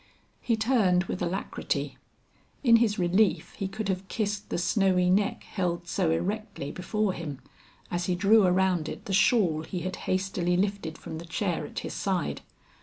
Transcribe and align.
He 0.41 0.57
turned 0.57 1.03
with 1.03 1.21
alacrity. 1.21 1.95
In 2.63 2.77
his 2.77 2.97
relief 2.97 3.53
he 3.59 3.67
could 3.67 3.87
have 3.87 4.07
kissed 4.07 4.49
the 4.49 4.57
snowy 4.57 5.11
neck 5.11 5.43
held 5.43 5.87
so 5.87 6.09
erectly 6.09 6.71
before 6.71 7.13
him, 7.13 7.37
as 7.91 8.07
he 8.07 8.15
drew 8.15 8.41
around 8.45 8.89
it 8.89 9.05
the 9.05 9.13
shawl 9.13 9.61
he 9.61 9.81
had 9.81 9.97
hastily 10.09 10.57
lifted 10.57 10.97
from 10.97 11.19
the 11.19 11.25
chair 11.27 11.67
at 11.67 11.77
his 11.85 11.93
side. 11.93 12.41